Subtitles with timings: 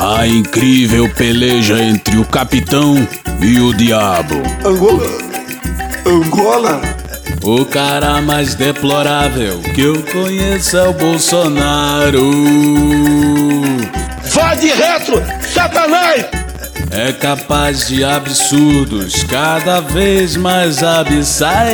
[0.00, 2.94] A incrível peleja entre o capitão
[3.40, 4.36] e o diabo.
[4.64, 5.08] Angola?
[6.06, 6.80] Angola?
[7.42, 12.30] O cara mais deplorável que eu conheço é o Bolsonaro.
[14.32, 15.20] Vá de retro,
[15.52, 16.26] Satanás!
[16.92, 21.68] É capaz de absurdos cada vez mais abissais.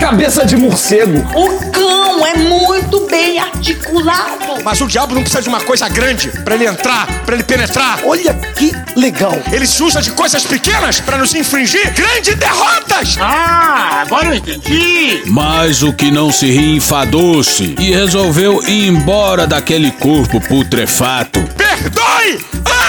[0.00, 1.20] Cabeça de morcego.
[1.32, 4.49] O cão é muito bem articulado.
[4.64, 8.00] Mas o diabo não precisa de uma coisa grande para ele entrar, para ele penetrar.
[8.04, 9.36] Olha que legal.
[9.52, 13.16] Ele se usa de coisas pequenas para nos infringir grandes derrotas.
[13.20, 15.22] Ah, agora eu entendi.
[15.26, 21.59] Mas o que não se ri enfadou-se e resolveu ir embora daquele corpo putrefato.
[21.80, 22.38] Perdoe,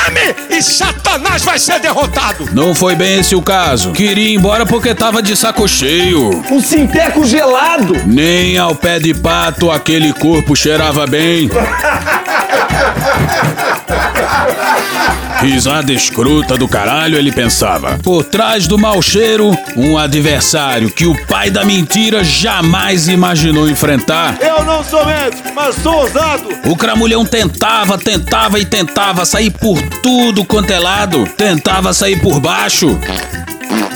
[0.06, 2.50] ame e Satanás vai ser derrotado.
[2.52, 3.94] Não foi bem esse o caso.
[3.94, 6.44] Queria ir embora porque tava de saco cheio.
[6.52, 7.96] Um sinteco gelado.
[8.06, 11.50] Nem ao pé de pato aquele corpo cheirava bem.
[15.42, 17.98] Risada escrota do caralho, ele pensava.
[18.04, 24.38] Por trás do mau cheiro, um adversário que o pai da mentira jamais imaginou enfrentar.
[24.40, 26.48] Eu não sou médico, mas sou ousado.
[26.66, 31.26] O cramulhão tentava, tentava e tentava sair por tudo quanto é lado.
[31.36, 33.00] Tentava sair por baixo.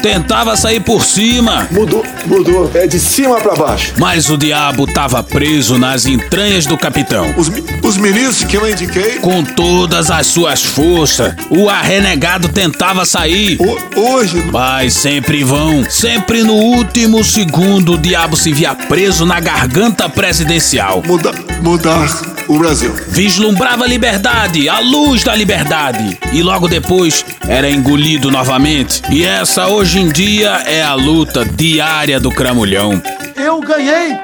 [0.01, 1.67] Tentava sair por cima.
[1.71, 2.69] Mudou, mudou.
[2.73, 3.93] É de cima pra baixo.
[3.97, 7.33] Mas o diabo tava preso nas entranhas do capitão.
[7.37, 7.51] Os,
[7.83, 13.57] os ministros que eu indiquei, Com todas as suas forças, o arrenegado tentava sair.
[13.59, 19.39] ho- hoje, Mas sempre vão, sempre no último segundo o diabo se via preso na
[19.39, 21.01] garganta presidencial.
[21.05, 21.31] muda,
[21.61, 22.93] mudar o Brasil.
[23.07, 29.01] Vislumbrava a liberdade, a luz da liberdade, e logo depois era engolido novamente.
[29.09, 33.01] E essa hoje em dia é a luta diária do cramulhão.
[33.35, 34.17] Eu ganhei.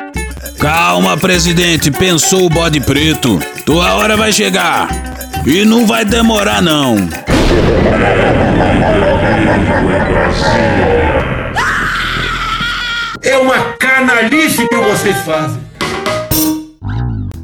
[0.60, 3.40] Calma, presidente, pensou o bode preto.
[3.66, 4.88] Tua hora vai chegar.
[5.46, 7.10] E não vai demorar, não.
[13.24, 15.71] É uma canalice que vocês fazem.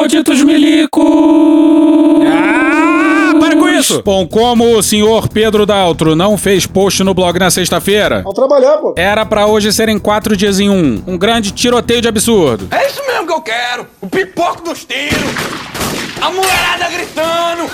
[0.00, 2.22] Malditos milico!
[2.26, 4.02] Ah, para com isso!
[4.04, 8.76] Bom, como o senhor Pedro Daltro não fez post no blog na sexta-feira, Vamos trabalhar,
[8.76, 8.92] pô.
[8.94, 11.02] era pra hoje serem quatro dias em um.
[11.06, 12.68] Um grande tiroteio de absurdo.
[12.72, 13.86] É isso mesmo que eu quero.
[14.02, 15.16] O pipoco dos tiros.
[16.20, 17.70] A mulherada gritando.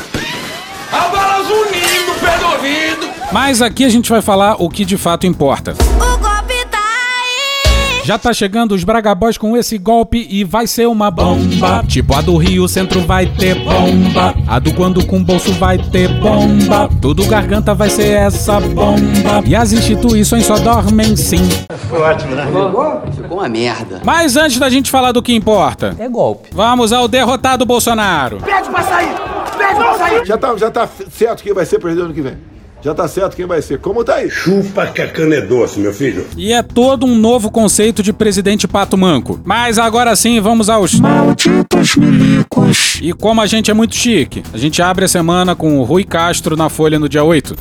[0.93, 3.09] A bala zunindo, pé do ouvido.
[3.33, 5.73] Mas aqui a gente vai falar o que de fato importa.
[5.97, 6.52] O golpe!
[8.05, 11.85] Já tá chegando os Bragabós com esse golpe e vai ser uma bomba.
[11.87, 14.35] Tipo a do Rio Centro vai ter bomba.
[14.49, 16.89] A do Quando com Bolso vai ter bomba.
[17.01, 19.43] Tudo garganta vai ser essa bomba.
[19.47, 21.49] E as instituições só dormem sim.
[23.15, 24.01] Ficou uma merda.
[24.05, 26.49] Mas antes da gente falar do que importa, É golpe.
[26.53, 28.39] vamos ao derrotado Bolsonaro.
[28.39, 29.15] Pede pra sair!
[29.57, 30.27] Pede pra sair!
[30.27, 32.37] Já tá, já tá certo quem vai ser presidente ano que vem.
[32.83, 33.79] Já tá certo quem vai ser.
[33.79, 34.29] Como tá aí?
[34.29, 36.27] Chupa que a cana é doce, meu filho.
[36.37, 39.41] E é todo um novo conceito de presidente pato manco.
[39.45, 42.99] Mas agora sim, vamos aos malditos milicos.
[43.01, 46.03] E como a gente é muito chique, a gente abre a semana com o Rui
[46.03, 47.55] Castro na Folha no dia 8.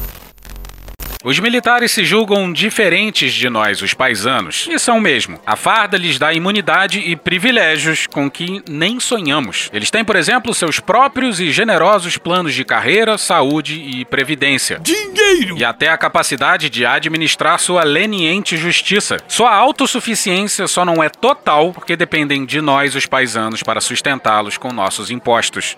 [1.23, 5.39] Os militares se julgam diferentes de nós, os paisanos, e são mesmo.
[5.45, 9.69] A farda lhes dá imunidade e privilégios com que nem sonhamos.
[9.71, 14.79] Eles têm, por exemplo, seus próprios e generosos planos de carreira, saúde e previdência.
[14.79, 15.57] Dinheiro!
[15.57, 19.17] E até a capacidade de administrar sua leniente justiça.
[19.27, 24.73] Sua autossuficiência só não é total porque dependem de nós, os paisanos, para sustentá-los com
[24.73, 25.75] nossos impostos.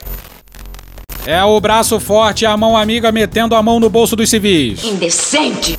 [1.25, 4.83] É o braço forte e a mão amiga metendo a mão no bolso dos civis.
[4.83, 5.77] Indecente!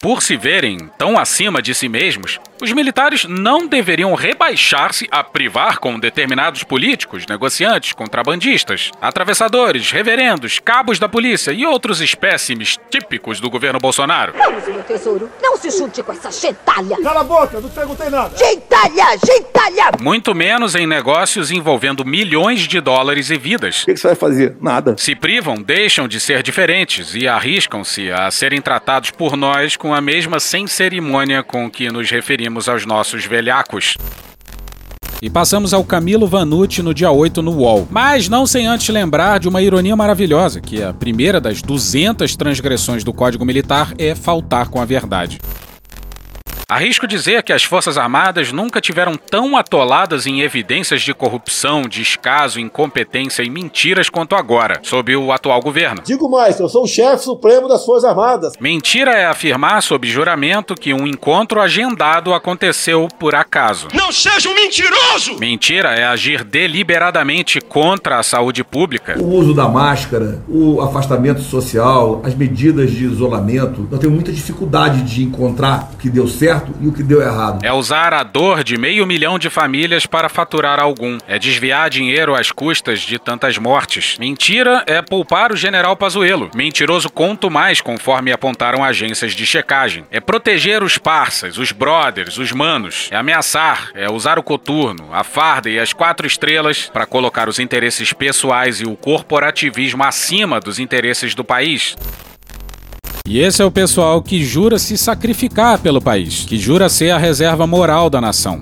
[0.00, 5.78] Por se verem tão acima de si mesmos, os militares não deveriam rebaixar-se a privar
[5.78, 13.48] com determinados políticos, negociantes, contrabandistas, atravessadores, reverendos, cabos da polícia e outros espécimes típicos do
[13.48, 14.34] governo Bolsonaro.
[14.36, 16.96] Vamos, meu tesouro, não se chute com essa gentalha!
[17.02, 18.36] Cala a boca, não te perguntei nada.
[18.36, 19.92] Gentalha, gentalha!
[20.00, 23.82] Muito menos em negócios envolvendo milhões de dólares e vidas.
[23.82, 24.56] O que, que você vai fazer?
[24.60, 24.94] Nada.
[24.98, 30.00] Se privam, deixam de ser diferentes e arriscam-se a serem tratados por nós com a
[30.00, 33.96] mesma sem cerimônia com que nos referimos aos nossos velhacos.
[35.22, 37.86] E passamos ao Camilo Vanucci no dia 8 no UOL.
[37.90, 43.04] Mas não sem antes lembrar de uma ironia maravilhosa, que a primeira das 200 transgressões
[43.04, 45.38] do Código Militar é faltar com a verdade.
[46.70, 52.60] Arrisco dizer que as Forças Armadas nunca tiveram tão atoladas em evidências de corrupção, descaso,
[52.60, 56.00] incompetência e mentiras quanto agora, sob o atual governo.
[56.04, 58.52] Digo mais, eu sou o chefe supremo das Forças Armadas.
[58.60, 63.88] Mentira é afirmar sob juramento que um encontro agendado aconteceu por acaso.
[63.92, 65.40] Não seja um mentiroso!
[65.40, 69.18] Mentira é agir deliberadamente contra a saúde pública.
[69.18, 73.88] O uso da máscara, o afastamento social, as medidas de isolamento.
[73.90, 77.64] Nós temos muita dificuldade de encontrar o que deu certo e o que deu errado.
[77.64, 81.18] É usar a dor de meio milhão de famílias para faturar algum.
[81.26, 84.16] É desviar dinheiro às custas de tantas mortes.
[84.18, 86.50] Mentira é poupar o general Pazuello.
[86.54, 90.04] Mentiroso conto mais, conforme apontaram agências de checagem.
[90.10, 93.08] É proteger os parças, os brothers, os manos.
[93.10, 97.58] É ameaçar, é usar o coturno, a farda e as quatro estrelas para colocar os
[97.58, 101.96] interesses pessoais e o corporativismo acima dos interesses do país.
[103.26, 107.18] E esse é o pessoal que jura se sacrificar pelo país, que jura ser a
[107.18, 108.60] reserva moral da nação.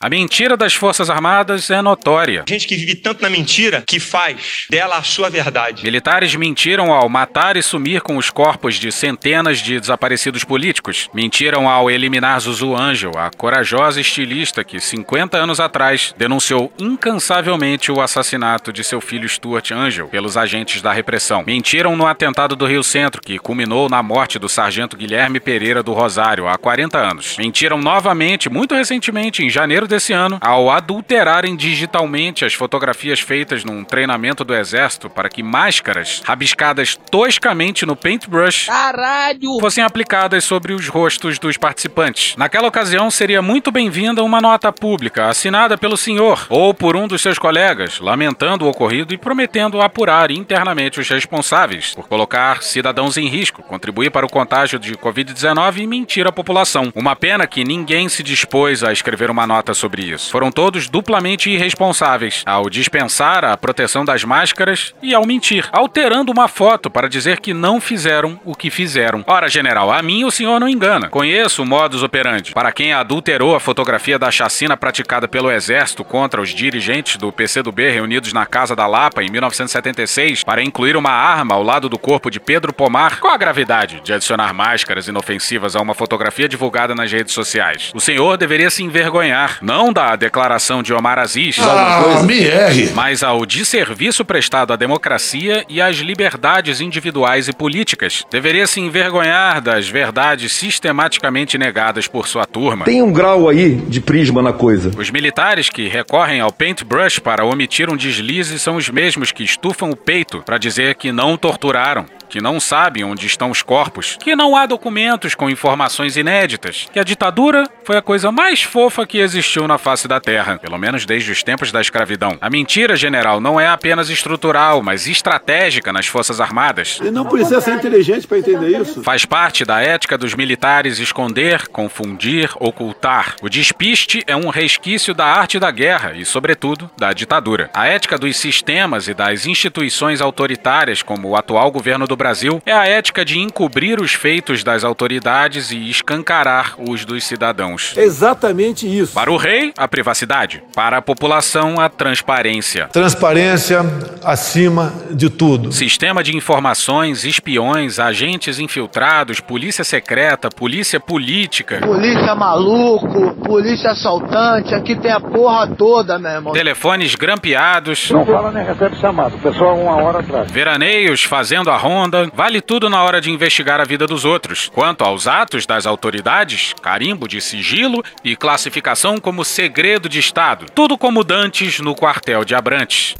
[0.00, 2.44] A mentira das Forças Armadas é notória.
[2.48, 5.82] Gente que vive tanto na mentira que faz dela a sua verdade.
[5.82, 11.10] Militares mentiram ao matar e sumir com os corpos de centenas de desaparecidos políticos.
[11.12, 18.00] Mentiram ao eliminar Zuzu Angel, a corajosa estilista que 50 anos atrás denunciou incansavelmente o
[18.00, 21.42] assassinato de seu filho Stuart Angel pelos agentes da repressão.
[21.44, 25.92] Mentiram no atentado do Rio Centro, que culminou na morte do sargento Guilherme Pereira do
[25.92, 27.36] Rosário há 40 anos.
[27.36, 33.82] Mentiram novamente, muito recentemente, em janeiro desse ano, ao adulterarem digitalmente as fotografias feitas num
[33.82, 39.58] treinamento do exército para que máscaras rabiscadas toscamente no paintbrush Caralho!
[39.60, 42.36] fossem aplicadas sobre os rostos dos participantes.
[42.36, 47.22] Naquela ocasião, seria muito bem-vinda uma nota pública assinada pelo senhor ou por um dos
[47.22, 53.28] seus colegas, lamentando o ocorrido e prometendo apurar internamente os responsáveis por colocar cidadãos em
[53.28, 56.92] risco, contribuir para o contágio de Covid-19 e mentir à população.
[56.94, 60.30] Uma pena que ninguém se dispôs a escrever uma nota sobre isso.
[60.30, 66.48] Foram todos duplamente irresponsáveis ao dispensar a proteção das máscaras e ao mentir, alterando uma
[66.48, 69.24] foto para dizer que não fizeram o que fizeram.
[69.26, 71.08] Ora, general, a mim o senhor não engana.
[71.08, 72.52] Conheço o modus operandi.
[72.52, 77.90] Para quem adulterou a fotografia da chacina praticada pelo exército contra os dirigentes do PCdoB
[77.90, 82.30] reunidos na Casa da Lapa em 1976 para incluir uma arma ao lado do corpo
[82.30, 87.12] de Pedro Pomar, qual a gravidade de adicionar máscaras inofensivas a uma fotografia divulgada nas
[87.12, 87.92] redes sociais?
[87.94, 92.90] O senhor deveria se envergonhar não da declaração de Omar Aziz, Ah, me erre.
[92.94, 98.24] mas ao desserviço prestado à democracia e às liberdades individuais e políticas.
[98.30, 102.86] Deveria se envergonhar das verdades sistematicamente negadas por sua turma.
[102.86, 104.90] Tem um grau aí de prisma na coisa.
[104.96, 109.90] Os militares que recorrem ao paintbrush para omitir um deslize são os mesmos que estufam
[109.90, 114.34] o peito para dizer que não torturaram, que não sabem onde estão os corpos, que
[114.34, 119.18] não há documentos com informações inéditas, que a ditadura foi a coisa mais fofa que
[119.18, 122.36] existiu na face da Terra, pelo menos desde os tempos da escravidão.
[122.40, 127.00] A mentira, general, não é apenas estrutural, mas estratégica nas Forças Armadas.
[127.02, 129.02] E não precisa ser inteligente para entender isso.
[129.02, 133.36] Faz parte da ética dos militares esconder, confundir, ocultar.
[133.42, 137.70] O despiste é um resquício da arte da guerra e, sobretudo, da ditadura.
[137.74, 142.72] A ética dos sistemas e das instituições autoritárias, como o atual governo do Brasil, é
[142.72, 147.96] a ética de encobrir os feitos das autoridades e escancarar os dos cidadãos.
[147.96, 149.12] Exatamente isso.
[149.14, 150.62] Para o rei, a privacidade.
[150.74, 152.88] Para a população, a transparência.
[152.88, 153.80] Transparência
[154.22, 155.72] acima de tudo.
[155.72, 164.94] Sistema de informações, espiões, agentes infiltrados, polícia secreta, polícia política, Polícia maluco, polícia assaltante, aqui
[164.96, 166.52] tem a porra toda, meu irmão.
[166.52, 170.50] telefones grampeados, Não fala nem recebe chamado, o pessoal uma hora atrás.
[170.50, 174.70] veraneios fazendo a ronda, vale tudo na hora de investigar a vida dos outros.
[174.74, 180.66] Quanto aos atos das autoridades, carimbo de sigilo e classificação como segredo de Estado.
[180.74, 183.14] Tudo como dantes no quartel de Abrantes.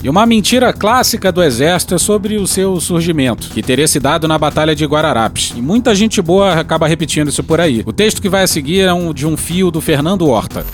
[0.00, 4.28] E uma mentira clássica do exército é sobre o seu surgimento, que teria se dado
[4.28, 5.52] na Batalha de Guararapes.
[5.56, 7.82] E muita gente boa acaba repetindo isso por aí.
[7.84, 10.64] O texto que vai a seguir é um, de um fio do Fernando Horta.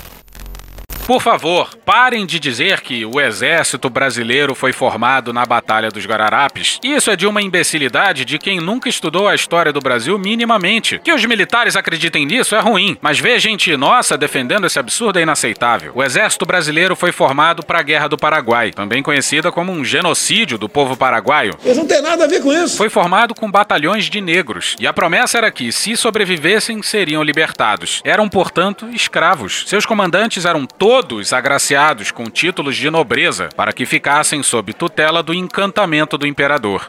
[1.06, 6.78] Por favor, parem de dizer que o exército brasileiro foi formado na Batalha dos Guararapes.
[6.82, 10.98] Isso é de uma imbecilidade de quem nunca estudou a história do Brasil minimamente.
[11.04, 15.22] Que os militares acreditem nisso é ruim, mas ver gente nossa defendendo esse absurdo é
[15.22, 15.92] inaceitável.
[15.94, 20.56] O exército brasileiro foi formado para a Guerra do Paraguai, também conhecida como um genocídio
[20.56, 21.52] do povo paraguaio.
[21.62, 22.78] Eles não tem nada a ver com isso.
[22.78, 28.00] Foi formado com batalhões de negros, e a promessa era que, se sobrevivessem, seriam libertados.
[28.04, 29.64] Eram, portanto, escravos.
[29.66, 30.93] Seus comandantes eram todos
[31.32, 36.86] agraciados com títulos de nobreza, para que ficassem sob tutela do encantamento do imperador.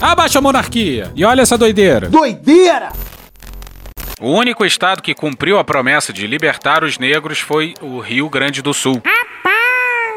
[0.00, 1.12] Abaixa a monarquia!
[1.14, 2.08] E olha essa doideira!
[2.08, 2.92] Doideira!
[4.20, 8.62] O único estado que cumpriu a promessa de libertar os negros foi o Rio Grande
[8.62, 9.00] do Sul.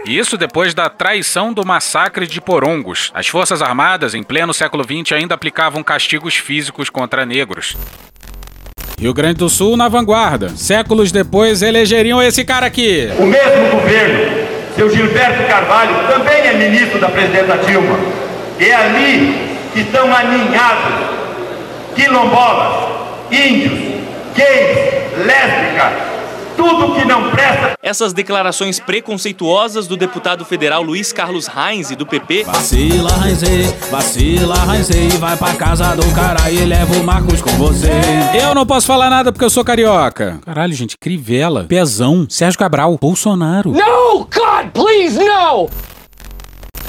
[0.06, 3.12] Isso depois da traição do massacre de Porongos.
[3.14, 7.76] As Forças Armadas, em pleno século XX, ainda aplicavam castigos físicos contra negros.
[8.98, 10.50] Rio Grande do Sul na vanguarda.
[10.56, 13.10] Séculos depois elegeriam esse cara aqui.
[13.20, 18.00] O mesmo governo, seu Gilberto Carvalho, também é ministro da presidenta Dilma.
[18.60, 20.94] É ali que estão aninhados
[21.94, 22.90] quilombolas,
[23.32, 23.80] índios,
[24.36, 25.92] gays, lésbicas,
[26.56, 27.76] tudo que não presta.
[27.82, 32.44] Essas declarações preconceituosas do deputado federal Luiz Carlos Reins e do PP.
[32.44, 37.92] Vacila, Renzei, vacila, Renzei, vai pra casa do cara e leva o Marcos com você.
[38.42, 40.40] Eu não posso falar nada porque eu sou carioca.
[40.46, 43.72] Caralho, gente, Crivella, Pezão, Sérgio Cabral, Bolsonaro.
[43.72, 45.70] No, God, please, no!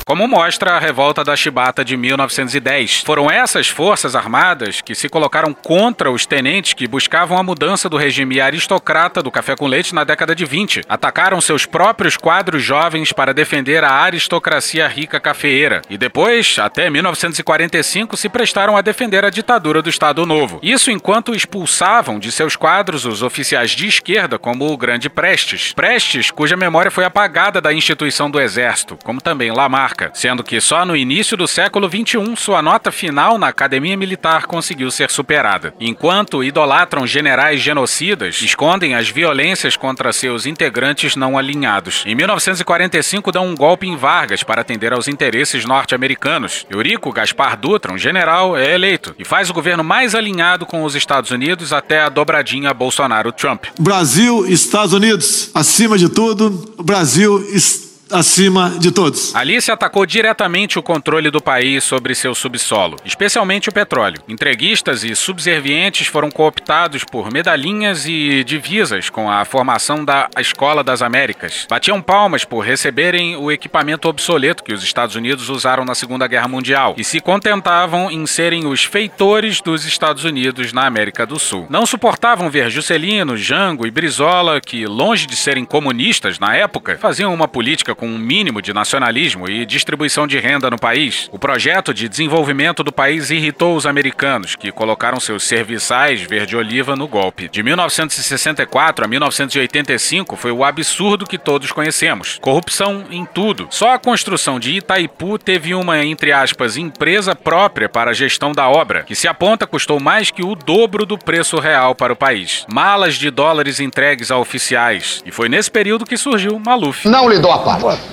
[0.09, 3.03] Como mostra a revolta da Chibata de 1910.
[3.05, 7.97] Foram essas forças armadas que se colocaram contra os tenentes que buscavam a mudança do
[7.97, 10.83] regime aristocrata do café com leite na década de 20.
[10.89, 15.83] Atacaram seus próprios quadros jovens para defender a aristocracia rica cafeeira.
[15.91, 20.61] E depois, até 1945, se prestaram a defender a ditadura do Estado Novo.
[20.63, 25.73] Isso enquanto expulsavam de seus quadros os oficiais de esquerda, como o Grande Prestes.
[25.73, 30.85] Prestes, cuja memória foi apagada da instituição do Exército, como também Lamarck sendo que só
[30.85, 35.75] no início do século XXI sua nota final na Academia Militar conseguiu ser superada.
[35.81, 42.03] Enquanto idolatram generais genocidas, escondem as violências contra seus integrantes não alinhados.
[42.07, 46.67] Em 1945 dão um golpe em Vargas para atender aos interesses norte-americanos.
[46.71, 50.95] Eurico Gaspar Dutra, um general, é eleito e faz o governo mais alinhado com os
[50.95, 53.67] Estados Unidos até a dobradinha Bolsonaro-Trump.
[53.79, 59.35] Brasil, Estados Unidos, acima de tudo, Brasil está acima de todos.
[59.35, 64.23] Ali se atacou diretamente o controle do país sobre seu subsolo, especialmente o petróleo.
[64.29, 71.03] Entreguistas e subservientes foram cooptados por medalhinhas e divisas com a formação da Escola das
[71.03, 71.67] Américas.
[71.69, 76.49] Batiam palmas por receberem o equipamento obsoleto que os Estados Unidos usaram na Segunda Guerra
[76.49, 81.67] Mundial e se contentavam em serem os feitores dos Estados Unidos na América do Sul.
[81.69, 87.35] Não suportavam ver Juscelino, Jango e Brizola, que, longe de serem comunistas na época, faziam
[87.35, 91.29] uma política com um mínimo de nacionalismo e distribuição de renda no país.
[91.33, 97.09] O projeto de desenvolvimento do país irritou os americanos, que colocaram seus serviçais verde-oliva no
[97.09, 97.49] golpe.
[97.49, 102.39] De 1964 a 1985 foi o absurdo que todos conhecemos.
[102.41, 103.69] Corrupção em tudo.
[103.71, 108.69] Só a construção de Itaipu teve uma, entre aspas, empresa própria para a gestão da
[108.69, 112.65] obra, que se aponta custou mais que o dobro do preço real para o país.
[112.73, 115.23] Malas de dólares entregues a oficiais.
[115.25, 117.09] E foi nesse período que surgiu Maluf.
[117.09, 117.59] Não lhe dou a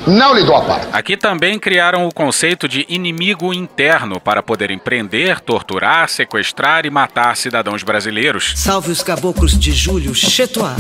[0.06, 0.88] Não lhe dou a parte.
[0.92, 7.36] Aqui também criaram o conceito de inimigo interno para poderem prender, torturar, sequestrar e matar
[7.38, 8.54] cidadãos brasileiros.
[8.56, 10.76] Salve os caboclos de Júlio Chetoá.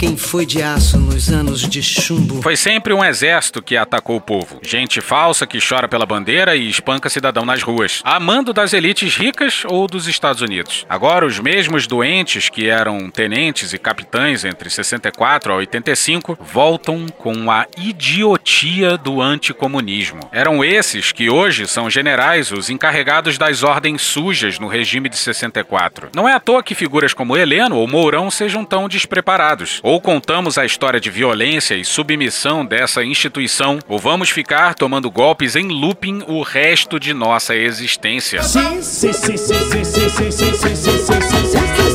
[0.00, 2.40] Quem foi de aço nos anos de chumbo?
[2.40, 4.58] Foi sempre um exército que atacou o povo.
[4.62, 8.00] Gente falsa que chora pela bandeira e espanca cidadão nas ruas.
[8.02, 10.86] A mando das elites ricas ou dos Estados Unidos.
[10.88, 17.50] Agora, os mesmos doentes que eram tenentes e capitães entre 64 a 85 voltam com
[17.50, 20.20] a idiotia do anticomunismo.
[20.32, 26.08] Eram esses que hoje são generais os encarregados das ordens sujas no regime de 64.
[26.16, 29.78] Não é à toa que figuras como Heleno ou Mourão sejam tão despreparados.
[29.90, 35.56] Ou contamos a história de violência e submissão dessa instituição, ou vamos ficar tomando golpes
[35.56, 38.40] em looping o resto de nossa existência.
[38.40, 41.89] Sim, sim, sim, sim, sim, sim, sim, sim, sim, sim, sim,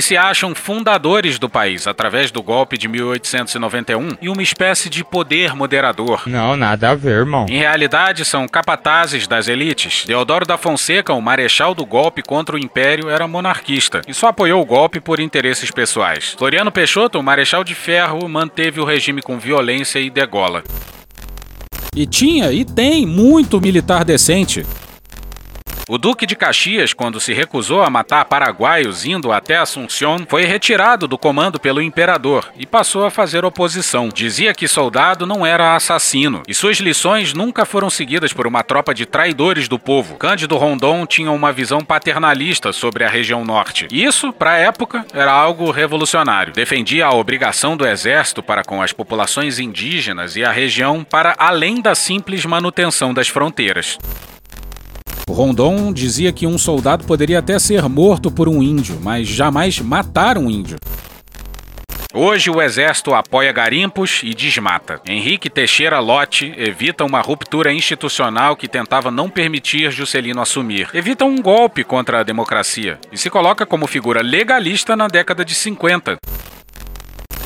[0.00, 5.04] Eles se acham fundadores do país através do golpe de 1891 e uma espécie de
[5.04, 6.22] poder moderador.
[6.24, 7.44] Não, nada a ver, irmão.
[7.50, 10.04] Em realidade, são capatazes das elites.
[10.06, 14.62] Deodoro da Fonseca, o marechal do golpe contra o Império, era monarquista e só apoiou
[14.62, 16.34] o golpe por interesses pessoais.
[16.38, 20.64] Floriano Peixoto, o marechal de ferro, manteve o regime com violência e degola.
[21.94, 24.64] E tinha e tem muito militar decente.
[25.92, 31.08] O Duque de Caxias, quando se recusou a matar paraguaios indo até Assunción, foi retirado
[31.08, 34.08] do comando pelo imperador e passou a fazer oposição.
[34.08, 38.94] Dizia que soldado não era assassino e suas lições nunca foram seguidas por uma tropa
[38.94, 40.14] de traidores do povo.
[40.14, 43.88] Cândido Rondon tinha uma visão paternalista sobre a região norte.
[43.90, 46.52] Isso, para a época, era algo revolucionário.
[46.52, 51.82] Defendia a obrigação do exército para com as populações indígenas e a região para além
[51.82, 53.98] da simples manutenção das fronteiras.
[55.32, 60.38] Rondon dizia que um soldado poderia até ser morto por um índio, mas jamais matar
[60.38, 60.76] um índio.
[62.12, 65.00] Hoje o exército apoia garimpos e desmata.
[65.08, 70.88] Henrique Teixeira Lote evita uma ruptura institucional que tentava não permitir Juscelino assumir.
[70.92, 75.54] Evita um golpe contra a democracia e se coloca como figura legalista na década de
[75.54, 76.16] 50.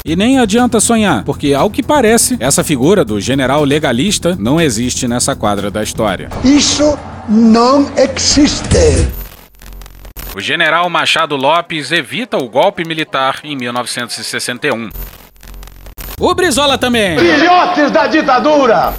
[0.06, 5.06] E nem adianta sonhar, porque ao que parece, essa figura do general legalista não existe
[5.06, 6.30] nessa quadra da história.
[6.42, 9.08] Isso não existe.
[10.34, 14.90] O general Machado Lopes evita o golpe militar em 1961.
[16.18, 17.18] O Brizola também.
[17.18, 18.94] Filhotes da ditadura!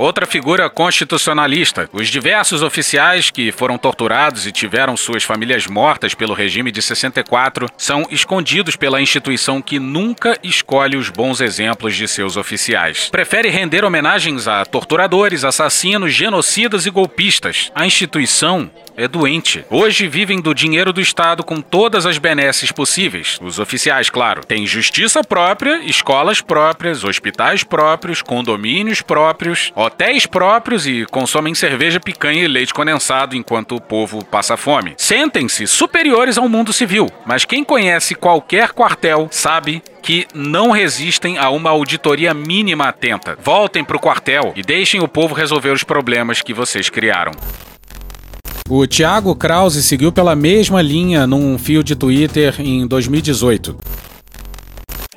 [0.00, 1.90] Outra figura constitucionalista.
[1.92, 7.66] Os diversos oficiais que foram torturados e tiveram suas famílias mortas pelo regime de 64
[7.76, 13.08] são escondidos pela instituição que nunca escolhe os bons exemplos de seus oficiais.
[13.10, 17.72] Prefere render homenagens a torturadores, assassinos, genocidas e golpistas.
[17.74, 19.64] A instituição é doente.
[19.70, 23.38] Hoje vivem do dinheiro do Estado com todas as benesses possíveis.
[23.40, 31.06] Os oficiais, claro, têm justiça própria, escolas próprias, hospitais próprios, condomínios próprios, hotéis próprios e
[31.10, 34.94] consomem cerveja, picanha e leite condensado enquanto o povo passa fome.
[34.96, 41.50] Sentem-se superiores ao mundo civil, mas quem conhece qualquer quartel sabe que não resistem a
[41.50, 43.36] uma auditoria mínima atenta.
[43.42, 47.32] Voltem para o quartel e deixem o povo resolver os problemas que vocês criaram.
[48.68, 53.78] O Thiago Krause seguiu pela mesma linha num fio de Twitter em 2018.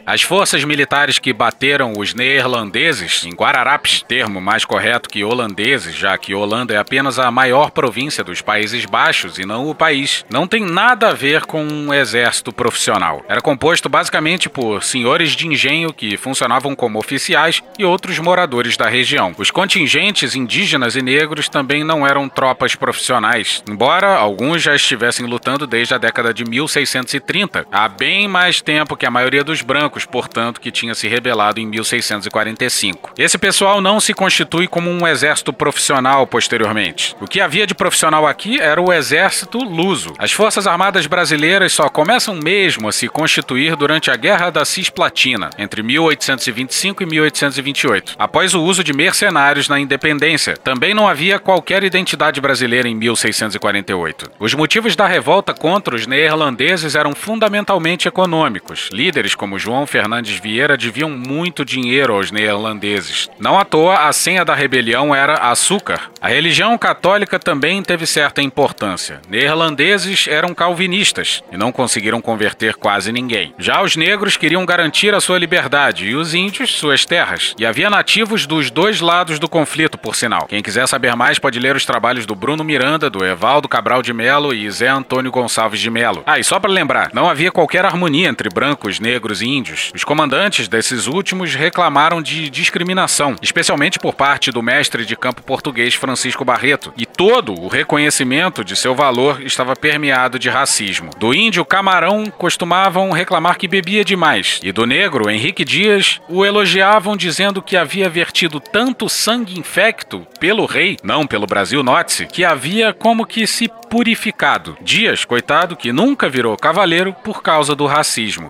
[0.06, 6.18] As forças militares que bateram os neerlandeses, em Guararapes, termo mais correto que holandeses, já
[6.18, 10.48] que Holanda é apenas a maior província dos Países Baixos e não o país, não
[10.48, 13.24] tem nada a ver com um exército profissional.
[13.30, 18.90] Era composto basicamente por senhores de engenho que funcionavam como oficiais e outros moradores da
[18.90, 19.34] região.
[19.38, 25.68] Os contingentes indígenas e negros também não eram tropas profissionais, embora alguns já estivessem lutando
[25.68, 30.62] desde a década de 1630, há bem mais tempo que a maioria dos brancos portanto,
[30.62, 33.12] que tinha se rebelado em 1645.
[33.18, 37.16] Esse pessoal não se constitui como um exército profissional posteriormente.
[37.20, 40.14] O que havia de profissional aqui era o exército luso.
[40.18, 45.50] As Forças Armadas Brasileiras só começam mesmo a se constituir durante a Guerra da Cisplatina,
[45.58, 50.56] entre 1825 e 1828, após o uso de mercenários na independência.
[50.56, 54.32] Também não havia qualquer identidade brasileira em 1648.
[54.40, 58.90] Os motivos da revolta contra os neerlandeses eram fundamentalmente econômicos.
[58.92, 63.30] Líderes como João Fernandes Vieira deviam muito dinheiro aos neerlandeses.
[63.40, 66.10] Não à toa, a senha da rebelião era açúcar.
[66.22, 69.22] A religião católica também teve certa importância.
[69.30, 73.54] Neerlandeses eram calvinistas e não conseguiram converter quase ninguém.
[73.58, 77.56] Já os negros queriam garantir a sua liberdade e os índios suas terras.
[77.58, 80.48] E havia nativos dos dois lados do conflito, por sinal.
[80.48, 84.14] Quem quiser saber mais pode ler os trabalhos do Bruno Miranda, do Evaldo Cabral de
[84.14, 86.24] Melo e Zé Antônio Gonçalves de Melo.
[86.26, 89.71] Ah, e só para lembrar, não havia qualquer harmonia entre brancos, negros e índios.
[89.94, 95.94] Os comandantes desses últimos reclamaram de discriminação, especialmente por parte do mestre de campo português
[95.94, 101.12] Francisco Barreto, e todo o reconhecimento de seu valor estava permeado de racismo.
[101.18, 107.16] Do índio Camarão costumavam reclamar que bebia demais, e do negro Henrique Dias o elogiavam
[107.16, 112.94] dizendo que havia vertido tanto sangue infecto pelo rei, não pelo Brasil, note-se, que havia
[112.94, 114.78] como que se purificado.
[114.82, 118.50] Dias, coitado, que nunca virou cavaleiro por causa do racismo.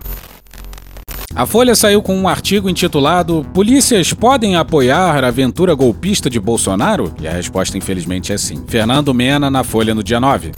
[1.34, 7.10] A Folha saiu com um artigo intitulado Polícias podem apoiar a aventura golpista de Bolsonaro?
[7.18, 8.62] E a resposta, infelizmente, é sim.
[8.68, 10.52] Fernando Mena, na Folha, no dia 9.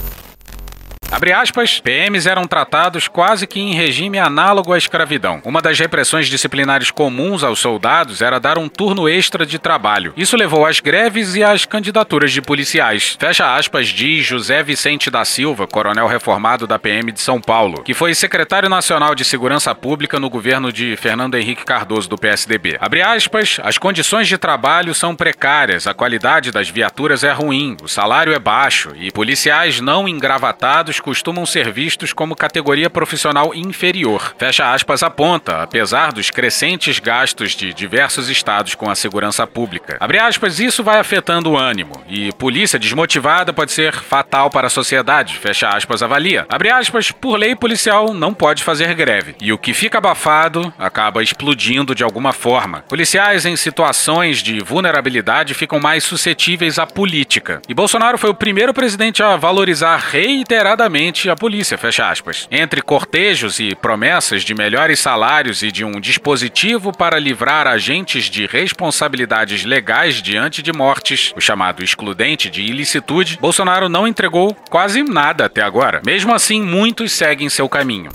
[1.11, 5.40] Abre aspas, PMs eram tratados quase que em regime análogo à escravidão.
[5.45, 10.12] Uma das repressões disciplinares comuns aos soldados era dar um turno extra de trabalho.
[10.17, 13.17] Isso levou às greves e às candidaturas de policiais.
[13.19, 17.95] Fecha aspas, diz José Vicente da Silva, coronel reformado da PM de São Paulo, que
[17.95, 22.77] foi secretário nacional de Segurança Pública no governo de Fernando Henrique Cardoso do PSDB.
[22.81, 27.88] Abre aspas, as condições de trabalho são precárias, a qualidade das viaturas é ruim, o
[27.88, 34.35] salário é baixo e policiais não engravatados costumam ser vistos como categoria profissional inferior.
[34.39, 39.97] Fecha aspas aponta, apesar dos crescentes gastos de diversos estados com a segurança pública.
[40.01, 42.03] Abre aspas, isso vai afetando o ânimo.
[42.09, 45.37] E polícia desmotivada pode ser fatal para a sociedade.
[45.37, 46.47] Fecha aspas, avalia.
[46.49, 49.35] Abre aspas, por lei policial não pode fazer greve.
[49.41, 52.83] E o que fica abafado acaba explodindo de alguma forma.
[52.89, 57.61] Policiais em situações de vulnerabilidade ficam mais suscetíveis à política.
[57.69, 60.84] E Bolsonaro foi o primeiro presidente a valorizar reiteradamente
[61.31, 62.47] a polícia, fecha aspas.
[62.51, 68.47] Entre cortejos e promessas de melhores salários e de um dispositivo para livrar agentes de
[68.47, 75.47] responsabilidades legais diante de mortes, o chamado excludente de ilicitude, Bolsonaro não entregou quase nada
[75.47, 76.03] até agora.
[76.05, 78.11] Mesmo assim, muitos seguem seu caminho.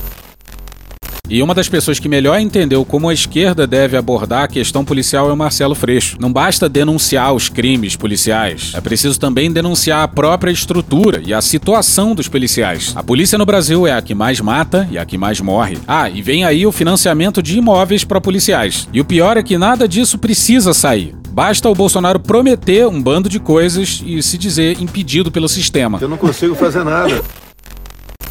[1.30, 5.30] E uma das pessoas que melhor entendeu como a esquerda deve abordar a questão policial
[5.30, 6.18] é o Marcelo Freixo.
[6.20, 11.40] Não basta denunciar os crimes policiais, é preciso também denunciar a própria estrutura e a
[11.40, 12.94] situação dos policiais.
[12.96, 15.78] A polícia no Brasil é a que mais mata e a que mais morre.
[15.88, 18.90] Ah, e vem aí o financiamento de imóveis para policiais.
[18.92, 21.16] E o pior é que nada disso precisa sair.
[21.30, 26.00] Basta o Bolsonaro prometer um bando de coisas e se dizer impedido pelo sistema.
[26.02, 27.22] Eu não consigo fazer nada.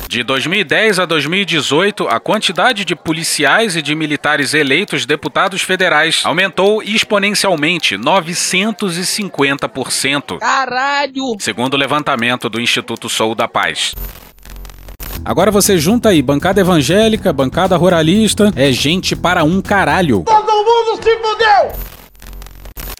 [0.09, 6.83] De 2010 a 2018, a quantidade de policiais e de militares eleitos deputados federais aumentou
[6.83, 10.39] exponencialmente 950%.
[10.39, 11.37] Caralho!
[11.39, 13.95] Segundo o levantamento do Instituto Sou da Paz.
[15.23, 20.23] Agora você junta aí bancada evangélica, bancada ruralista, é gente para um caralho.
[20.25, 21.98] Todo mundo se fudeu!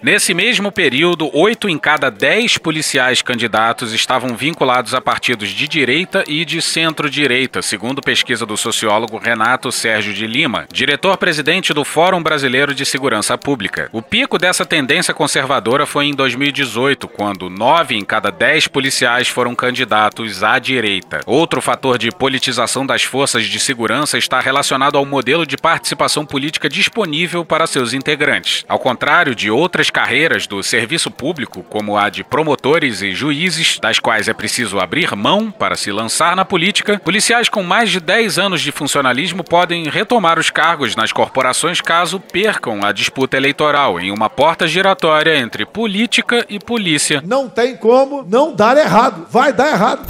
[0.01, 6.23] Nesse mesmo período, oito em cada dez policiais candidatos estavam vinculados a partidos de direita
[6.29, 12.73] e de centro-direita, segundo pesquisa do sociólogo Renato Sérgio de Lima, diretor-presidente do Fórum Brasileiro
[12.73, 13.89] de Segurança Pública.
[13.93, 19.53] O pico dessa tendência conservadora foi em 2018, quando nove em cada dez policiais foram
[19.53, 21.23] candidatos à direita.
[21.27, 26.69] Outro fator de politização das forças de segurança está relacionado ao modelo de participação política
[26.69, 28.65] disponível para seus integrantes.
[28.69, 33.99] Ao contrário de outras carreiras do serviço público, como a de promotores e juízes, das
[33.99, 38.39] quais é preciso abrir mão para se lançar na política, policiais com mais de 10
[38.39, 44.11] anos de funcionalismo podem retomar os cargos nas corporações caso percam a disputa eleitoral em
[44.11, 47.23] uma porta giratória entre política e polícia.
[47.27, 49.27] Não tem como não dar errado.
[49.31, 50.07] Vai dar errado.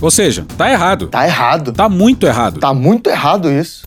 [0.00, 1.08] Ou seja, tá errado.
[1.08, 1.72] Tá errado.
[1.72, 2.60] Tá muito errado.
[2.60, 3.86] Tá muito errado isso.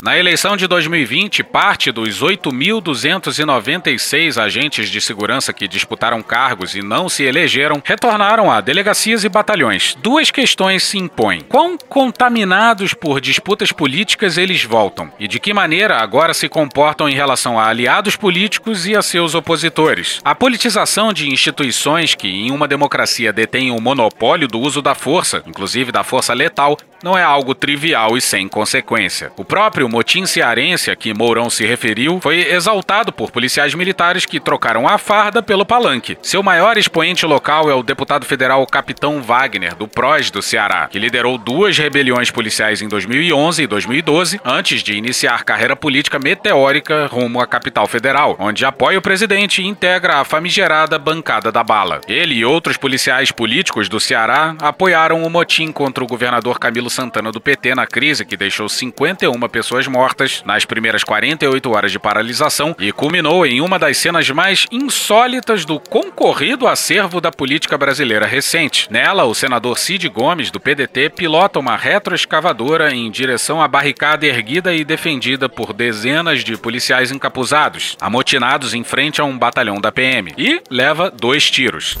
[0.00, 7.08] Na eleição de 2020, parte dos 8.296 agentes de segurança que disputaram cargos e não
[7.08, 9.96] se elegeram retornaram a delegacias e batalhões.
[10.00, 15.98] Duas questões se impõem: quão contaminados por disputas políticas eles voltam e de que maneira
[15.98, 20.20] agora se comportam em relação a aliados políticos e a seus opositores.
[20.24, 25.42] A politização de instituições que em uma democracia detêm o monopólio do uso da força,
[25.44, 29.30] inclusive da força letal, não é algo trivial e sem consequência.
[29.36, 34.40] O próprio motim cearense a que Mourão se referiu foi exaltado por policiais militares que
[34.40, 36.16] trocaram a farda pelo palanque.
[36.22, 40.98] Seu maior expoente local é o deputado federal Capitão Wagner, do PROS do Ceará, que
[40.98, 47.40] liderou duas rebeliões policiais em 2011 e 2012, antes de iniciar carreira política meteórica rumo
[47.40, 52.00] à capital federal, onde apoia o presidente e integra a famigerada bancada da bala.
[52.08, 57.32] Ele e outros policiais políticos do Ceará apoiaram o motim contra o governador Camilo Santana
[57.32, 62.74] do PT na crise que deixou 51 pessoas mortas nas primeiras 48 horas de paralisação
[62.78, 68.88] e culminou em uma das cenas mais insólitas do concorrido acervo da política brasileira recente.
[68.90, 74.74] Nela, o senador Cid Gomes, do PDT, pilota uma retroescavadora em direção à barricada erguida
[74.74, 80.32] e defendida por dezenas de policiais encapuzados, amotinados em frente a um batalhão da PM,
[80.36, 81.96] e leva dois tiros.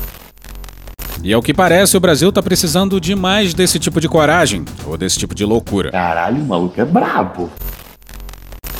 [1.22, 4.96] E ao que parece, o Brasil tá precisando de mais desse tipo de coragem, ou
[4.96, 5.90] desse tipo de loucura.
[5.90, 7.50] Caralho, o maluco é brabo.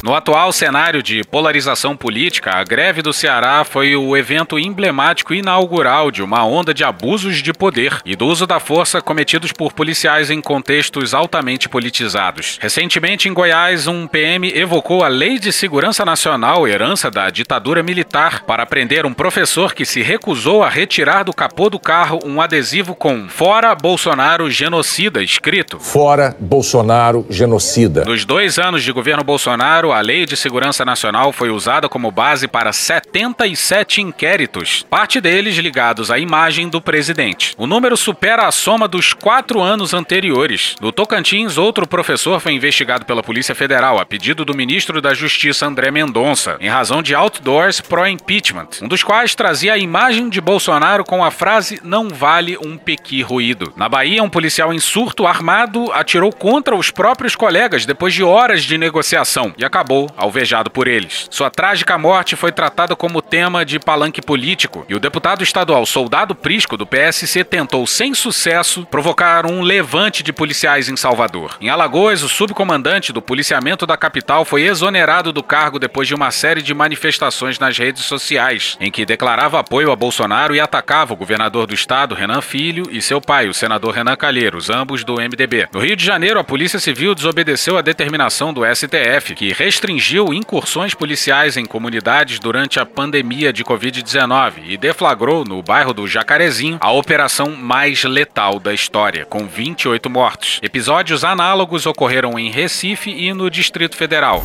[0.00, 6.12] No atual cenário de polarização política, a greve do Ceará foi o evento emblemático inaugural
[6.12, 10.30] de uma onda de abusos de poder e do uso da força cometidos por policiais
[10.30, 12.58] em contextos altamente politizados.
[12.60, 18.44] Recentemente, em Goiás, um PM evocou a Lei de Segurança Nacional, herança da ditadura militar,
[18.44, 22.94] para prender um professor que se recusou a retirar do capô do carro um adesivo
[22.94, 25.80] com Fora Bolsonaro Genocida escrito.
[25.80, 28.04] Fora Bolsonaro Genocida.
[28.04, 32.10] Nos dois anos de governo Bolsonaro, Bolsonaro, a Lei de Segurança Nacional foi usada como
[32.10, 37.54] base para 77 inquéritos, parte deles ligados à imagem do presidente.
[37.56, 40.76] O número supera a soma dos quatro anos anteriores.
[40.80, 45.66] No Tocantins, outro professor foi investigado pela Polícia Federal a pedido do ministro da Justiça
[45.66, 51.04] André Mendonça, em razão de outdoors pró-impeachment, um dos quais trazia a imagem de Bolsonaro
[51.04, 53.72] com a frase não vale um pequi ruído.
[53.76, 58.62] Na Bahia, um policial em surto armado atirou contra os próprios colegas depois de horas
[58.62, 59.77] de negociação e acabou
[60.16, 61.26] alvejado por eles.
[61.30, 66.34] Sua trágica morte foi tratada como tema de palanque político e o deputado estadual Soldado
[66.34, 71.56] Prisco do PSC tentou sem sucesso provocar um levante de policiais em Salvador.
[71.60, 76.30] Em Alagoas, o subcomandante do policiamento da capital foi exonerado do cargo depois de uma
[76.30, 81.16] série de manifestações nas redes sociais, em que declarava apoio a Bolsonaro e atacava o
[81.16, 85.68] governador do estado, Renan Filho, e seu pai, o senador Renan Calheiros, ambos do MDB.
[85.72, 90.94] No Rio de Janeiro, a Polícia Civil desobedeceu a determinação do STF, que restringiu incursões
[90.94, 96.90] policiais em comunidades durante a pandemia de Covid-19 e deflagrou no bairro do Jacarezinho a
[96.90, 100.58] operação mais letal da história, com 28 mortos.
[100.62, 104.42] Episódios análogos ocorreram em Recife e no Distrito Federal.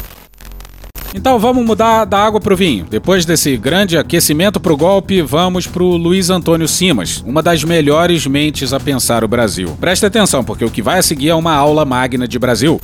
[1.16, 2.86] Então vamos mudar da água pro vinho.
[2.90, 8.74] Depois desse grande aquecimento pro golpe, vamos pro Luiz Antônio Simas, uma das melhores mentes
[8.74, 9.78] a pensar o Brasil.
[9.80, 12.82] Preste atenção, porque o que vai a seguir é uma aula magna de Brasil.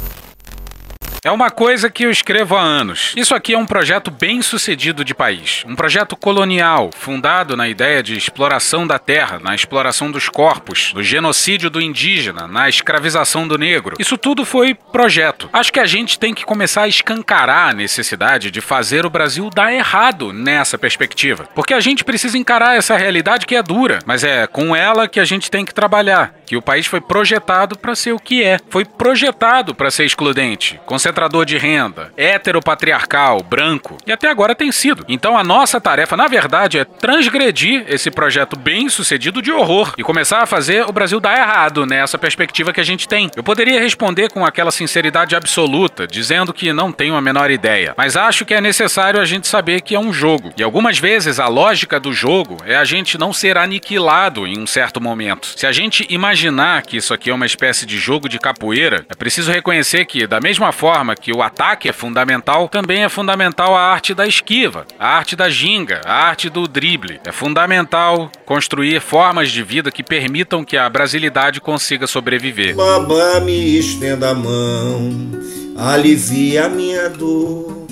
[1.21, 3.13] É uma coisa que eu escrevo há anos.
[3.13, 5.65] Isso aqui é um projeto bem sucedido de país.
[5.67, 11.03] Um projeto colonial, fundado na ideia de exploração da terra, na exploração dos corpos, do
[11.03, 13.97] genocídio do indígena, na escravização do negro.
[13.99, 15.49] Isso tudo foi projeto.
[15.51, 19.49] Acho que a gente tem que começar a escancarar a necessidade de fazer o Brasil
[19.49, 21.49] dar errado nessa perspectiva.
[21.53, 25.19] Porque a gente precisa encarar essa realidade que é dura, mas é com ela que
[25.19, 26.34] a gente tem que trabalhar.
[26.45, 28.58] Que o país foi projetado para ser o que é.
[28.69, 30.79] Foi projetado para ser excludente
[31.10, 35.04] concentrador de renda, heteropatriarcal, branco, e até agora tem sido.
[35.08, 40.04] Então a nossa tarefa, na verdade, é transgredir esse projeto bem sucedido de horror e
[40.04, 43.30] começar a fazer o Brasil dar errado nessa perspectiva que a gente tem.
[43.36, 48.15] Eu poderia responder com aquela sinceridade absoluta, dizendo que não tenho a menor ideia, mas
[48.15, 50.54] acho que é necessário a gente saber que é um jogo.
[50.58, 54.67] E algumas vezes a lógica do jogo é a gente não ser aniquilado em um
[54.67, 55.54] certo momento.
[55.56, 59.15] Se a gente imaginar que isso aqui é uma espécie de jogo de capoeira, é
[59.15, 63.76] preciso reconhecer que, da mesma forma, forma que o ataque é fundamental, também é fundamental
[63.76, 67.22] a arte da esquiva, a arte da ginga, a arte do drible.
[67.26, 72.76] É fundamental construir formas de vida que permitam que a brasilidade consiga sobreviver.
[72.76, 75.32] Babá, me estenda a mão,
[75.78, 77.88] alivia a minha dor,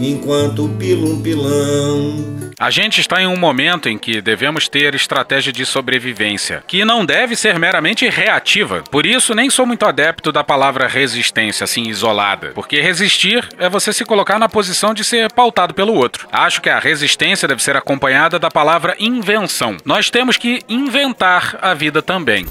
[0.00, 5.66] enquanto pilum pilão a gente está em um momento em que devemos ter estratégia de
[5.66, 8.82] sobrevivência, que não deve ser meramente reativa.
[8.90, 13.92] Por isso, nem sou muito adepto da palavra resistência, assim isolada, porque resistir é você
[13.92, 16.26] se colocar na posição de ser pautado pelo outro.
[16.32, 19.76] Acho que a resistência deve ser acompanhada da palavra invenção.
[19.84, 22.46] Nós temos que inventar a vida também.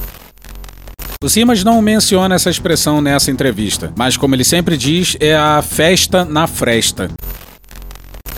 [1.24, 5.63] O Simas não menciona essa expressão nessa entrevista, mas como ele sempre diz, é a
[5.63, 7.10] festa na fresta.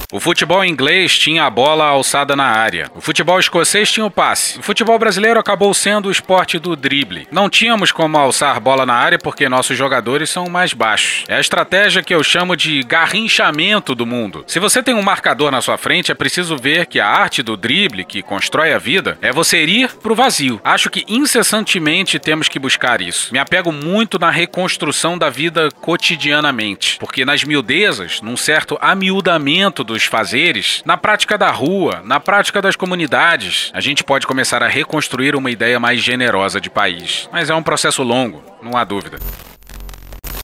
[0.09, 2.89] O futebol inglês tinha a bola alçada na área.
[2.95, 4.57] O futebol escocês tinha o passe.
[4.57, 7.27] O futebol brasileiro acabou sendo o esporte do drible.
[7.29, 11.25] Não tínhamos como alçar bola na área porque nossos jogadores são mais baixos.
[11.27, 14.45] É a estratégia que eu chamo de garrinchamento do mundo.
[14.47, 17.57] Se você tem um marcador na sua frente, é preciso ver que a arte do
[17.57, 20.61] drible, que constrói a vida, é você ir pro vazio.
[20.63, 23.33] Acho que incessantemente temos que buscar isso.
[23.33, 29.97] Me apego muito na reconstrução da vida cotidianamente, porque nas miudezas, num certo amiudamento do
[29.97, 34.67] dos fazeres, na prática da rua, na prática das comunidades, a gente pode começar a
[34.67, 37.29] reconstruir uma ideia mais generosa de país.
[37.31, 39.19] Mas é um processo longo, não há dúvida.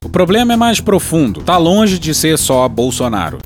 [0.03, 3.39] O problema é mais profundo, tá longe de ser só Bolsonaro.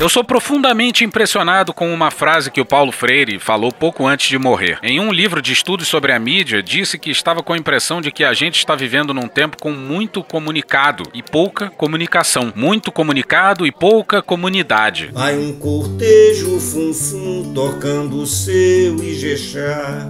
[0.00, 4.38] Eu sou profundamente impressionado com uma frase que o Paulo Freire falou pouco antes de
[4.38, 4.78] morrer.
[4.82, 8.10] Em um livro de estudos sobre a mídia, disse que estava com a impressão de
[8.10, 12.50] que a gente está vivendo num tempo com muito comunicado e pouca comunicação.
[12.56, 15.10] Muito comunicado e pouca comunidade.
[15.12, 20.08] Vai um cortejo fum-fum tocando o seu Ijexá.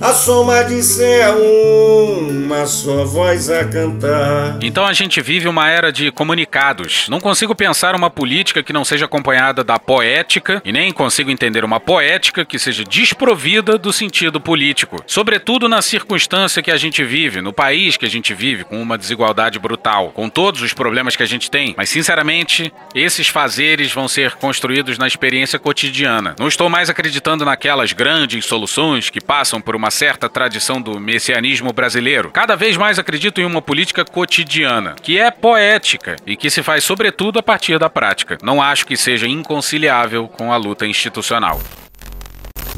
[0.00, 4.58] A soma de ser uma só voz a cantar.
[4.60, 7.08] Então a gente vive uma era de comunicados.
[7.08, 11.64] Não consigo pensar uma política que não seja acompanhada da poética e nem consigo entender
[11.64, 15.02] uma poética que seja desprovida do sentido político.
[15.06, 18.98] Sobretudo na circunstância que a gente vive, no país que a gente vive, com uma
[18.98, 21.74] desigualdade brutal, com todos os problemas que a gente tem.
[21.76, 26.34] Mas sinceramente, esses fazeres vão ser construídos na experiência cotidiana.
[26.38, 30.98] Não estou mais acreditando naquelas grandes soluções que passam por uma uma certa tradição do
[30.98, 36.48] messianismo brasileiro, cada vez mais acredito em uma política cotidiana, que é poética e que
[36.48, 38.38] se faz sobretudo a partir da prática.
[38.42, 41.60] Não acho que seja inconciliável com a luta institucional.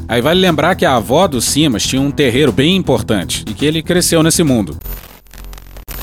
[0.09, 3.64] Aí vale lembrar que a avó do Simas tinha um terreiro bem importante e que
[3.64, 4.77] ele cresceu nesse mundo.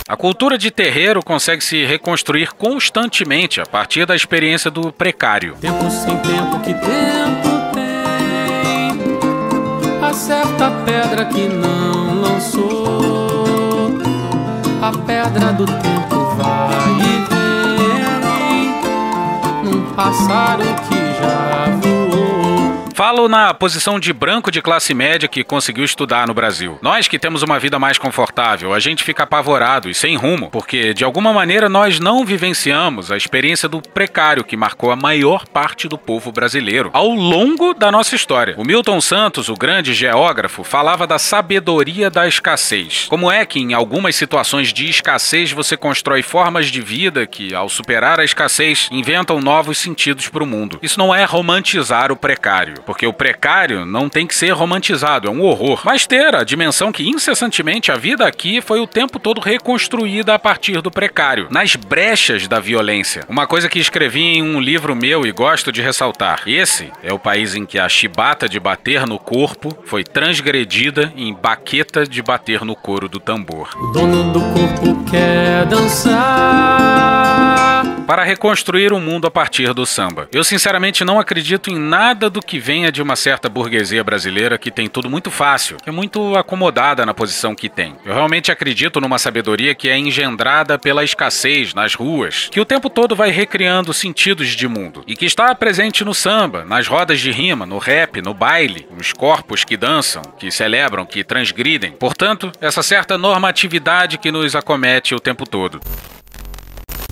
[0.08, 5.56] A cultura de terreiro consegue se reconstruir constantemente a partir da experiência do precário.
[5.60, 7.63] Tempo sem tempo, que tempo tem?
[10.14, 13.98] Acerta a pedra que não lançou.
[14.80, 17.14] A pedra do tempo vai e
[19.64, 19.72] vem.
[19.72, 21.03] Num pássaro que.
[22.94, 26.78] Falo na posição de branco de classe média que conseguiu estudar no Brasil.
[26.80, 30.94] Nós que temos uma vida mais confortável, a gente fica apavorado e sem rumo, porque
[30.94, 35.88] de alguma maneira nós não vivenciamos a experiência do precário que marcou a maior parte
[35.88, 38.54] do povo brasileiro ao longo da nossa história.
[38.60, 43.08] O Milton Santos, o grande geógrafo, falava da sabedoria da escassez.
[43.10, 47.70] Como é que em algumas situações de escassez você constrói formas de vida que, ao
[47.70, 50.78] superar a escassez, inventam novos sentidos para o mundo.
[50.80, 55.32] Isso não é romantizar o precário porque o precário não tem que ser romantizado, é
[55.32, 59.42] um horror, mas ter a dimensão que incessantemente a vida aqui foi o tempo todo
[59.42, 63.24] reconstruída a partir do precário, nas brechas da violência.
[63.28, 67.20] Uma coisa que escrevi em um livro meu e gosto de ressaltar: esse é o
[67.20, 72.64] país em que a chibata de bater no corpo foi transgredida em baqueta de bater
[72.66, 73.70] no couro do tambor.
[73.76, 77.34] O dono do corpo quer dançar.
[78.06, 80.28] Para reconstruir o mundo a partir do samba.
[80.32, 84.72] Eu sinceramente não acredito em nada do que venha de uma certa burguesia brasileira que
[84.72, 87.96] tem tudo muito fácil, é muito acomodada na posição que tem.
[88.04, 92.90] Eu realmente acredito numa sabedoria que é engendrada pela escassez nas ruas, que o tempo
[92.90, 97.30] todo vai recriando sentidos de mundo e que está presente no samba, nas rodas de
[97.30, 101.92] rima, no rap, no baile, nos corpos que dançam, que celebram, que transgridem.
[101.92, 105.80] Portanto, essa certa normatividade que nos acomete o tempo todo.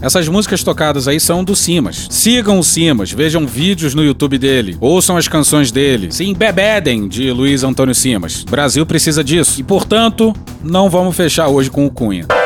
[0.01, 2.07] Essas músicas tocadas aí são do Simas.
[2.09, 7.31] Sigam o Simas, vejam vídeos no YouTube dele, ouçam as canções dele, se embebedem de
[7.31, 8.41] Luiz Antônio Simas.
[8.41, 9.59] O Brasil precisa disso.
[9.59, 10.33] E, portanto,
[10.63, 12.40] não vamos fechar hoje com o Cunha.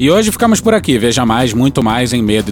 [0.00, 0.96] E hoje ficamos por aqui.
[0.96, 2.50] Veja mais, muito mais em medo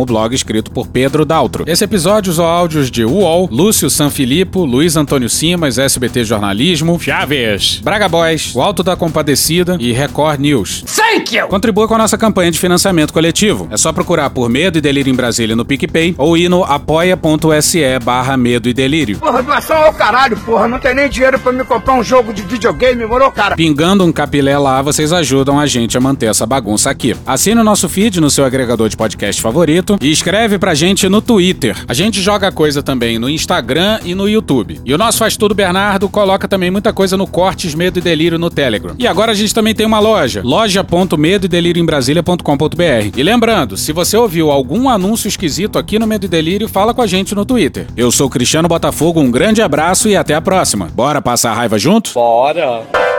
[0.00, 1.64] o blog escrito por Pedro Daltro.
[1.66, 8.08] Esse episódio usou áudios de UOL, Lúcio Sanfilippo, Luiz Antônio Simas, SBT Jornalismo, Chaves, Braga
[8.08, 10.84] Boys, O Alto da Compadecida e Record News.
[10.86, 11.48] Thank you!
[11.48, 13.68] Contribua com a nossa campanha de financiamento coletivo.
[13.70, 17.98] É só procurar por Medo e Delírio em Brasília no PicPay ou ir no apoia.se
[18.02, 19.18] barra Medo e Delírio.
[19.18, 20.66] Porra, doação ao caralho, porra.
[20.66, 23.54] Não tem nem dinheiro pra me comprar um jogo de videogame, morou, cara?
[23.54, 27.14] Pingando um capilé lá, vocês ajudam a gente a manter essa bagunça aqui.
[27.26, 31.20] Assine o nosso feed no seu agregador de podcast favorito e escreve pra gente no
[31.20, 31.76] Twitter.
[31.86, 34.80] A gente joga coisa também no Instagram e no YouTube.
[34.84, 38.38] E o nosso Faz Tudo Bernardo coloca também muita coisa no Cortes Medo e Delírio
[38.38, 38.94] no Telegram.
[38.98, 43.16] E agora a gente também tem uma loja, loja.medoedelirioembrasilha.com.br.
[43.16, 47.02] E lembrando, se você ouviu algum anúncio esquisito aqui no Medo e Delírio, fala com
[47.02, 47.86] a gente no Twitter.
[47.96, 50.88] Eu sou Cristiano Botafogo, um grande abraço e até a próxima.
[50.94, 52.12] Bora passar a raiva junto?
[52.14, 53.17] Bora!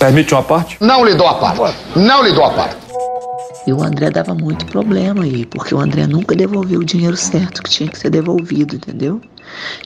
[0.00, 0.78] Permite uma parte?
[0.80, 1.76] Não lhe dou a parte.
[1.94, 2.74] Não lhe dou a parte.
[3.66, 7.62] E o André dava muito problema aí, porque o André nunca devolveu o dinheiro certo
[7.62, 9.20] que tinha que ser devolvido, entendeu?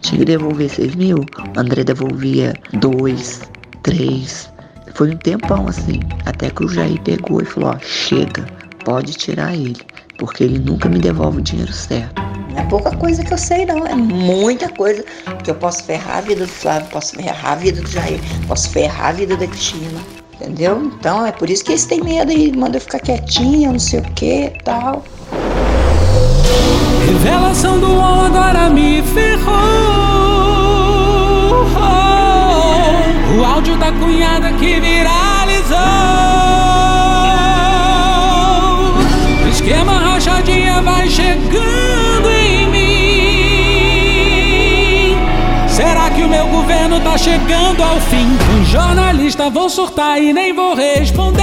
[0.00, 3.40] Tinha que devolver 6 mil, o André devolvia 2,
[3.82, 4.52] 3.
[4.94, 8.46] Foi um tempão assim, até que o Jair pegou e falou: ó, chega,
[8.84, 9.80] pode tirar ele,
[10.18, 12.22] porque ele nunca me devolve o dinheiro certo.
[12.50, 13.86] Não é pouca coisa que eu sei, não.
[13.86, 15.04] É muita coisa
[15.42, 18.70] que eu posso ferrar a vida do Flávio, posso ferrar a vida do Jair, posso
[18.70, 20.00] ferrar a vida da Cristina.
[20.34, 20.92] Entendeu?
[20.98, 24.00] Então é por isso que eles têm medo e mandam eu ficar quietinha, não sei
[24.00, 25.04] o que tal.
[27.06, 29.54] Revelação do UOL agora me ferrou.
[33.36, 35.33] O áudio da cunhada que viralizou.
[47.24, 48.28] Chegando ao fim?
[48.54, 51.42] Um jornalista vou surtar e nem vou responder.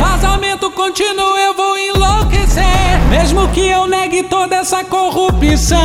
[0.00, 2.98] Vazamento contínuo, eu vou enlouquecer.
[3.08, 5.78] Mesmo que eu negue toda essa corrupção,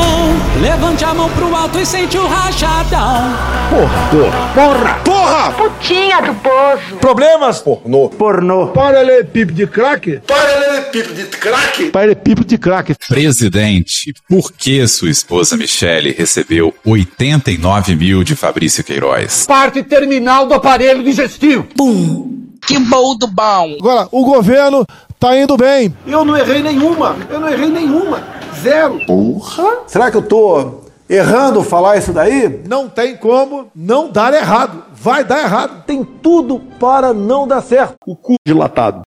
[0.60, 3.36] levante a mão pro alto e sente o rachadão.
[3.70, 5.52] Porra, porra, porra, porra!
[5.52, 6.96] Putinha do poço.
[7.00, 7.60] Problemas?
[7.60, 8.10] Pornô.
[8.10, 8.68] Pornô.
[8.68, 10.22] Paralelepípedo de crack?
[10.26, 10.55] Paralelepípedo
[11.04, 11.90] de crack?
[11.92, 12.96] Paralelepípedo de crack.
[13.08, 19.46] Presidente, por que sua esposa Michele recebeu 89 mil de Fabrício Queiroz?
[19.46, 21.68] Parte terminal do aparelho digestivo.
[21.76, 22.46] Pum.
[22.66, 23.76] Que bom do bom.
[23.80, 24.86] Agora, o governo
[25.20, 25.96] tá indo bem.
[26.08, 27.16] Eu não errei nenhuma.
[27.30, 28.24] Eu não errei nenhuma.
[28.62, 29.06] Zero.
[29.06, 29.84] Porra!
[29.88, 34.84] Será que eu tô errando falar isso daí, não tem como não dar errado.
[34.94, 35.84] Vai dar errado.
[35.86, 37.96] Tem tudo para não dar certo.
[38.06, 39.04] O cu dilatado.